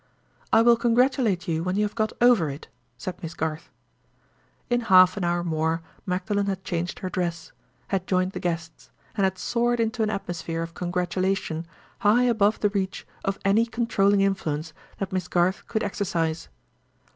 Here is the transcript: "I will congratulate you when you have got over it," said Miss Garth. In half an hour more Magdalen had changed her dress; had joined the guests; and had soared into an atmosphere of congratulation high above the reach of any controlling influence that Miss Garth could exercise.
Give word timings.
"I 0.51 0.63
will 0.63 0.77
congratulate 0.77 1.47
you 1.47 1.63
when 1.63 1.75
you 1.75 1.83
have 1.83 1.93
got 1.93 2.11
over 2.21 2.49
it," 2.49 2.67
said 2.97 3.21
Miss 3.21 3.35
Garth. 3.35 3.69
In 4.67 4.81
half 4.89 5.15
an 5.15 5.23
hour 5.23 5.43
more 5.43 5.83
Magdalen 6.07 6.47
had 6.47 6.63
changed 6.63 6.97
her 6.97 7.09
dress; 7.11 7.51
had 7.89 8.07
joined 8.07 8.31
the 8.31 8.39
guests; 8.39 8.89
and 9.15 9.25
had 9.25 9.37
soared 9.37 9.79
into 9.79 10.01
an 10.01 10.09
atmosphere 10.09 10.63
of 10.63 10.73
congratulation 10.73 11.67
high 11.99 12.23
above 12.23 12.61
the 12.61 12.69
reach 12.69 13.05
of 13.23 13.37
any 13.45 13.67
controlling 13.67 14.21
influence 14.21 14.73
that 14.97 15.11
Miss 15.13 15.27
Garth 15.27 15.67
could 15.67 15.83
exercise. 15.83 16.49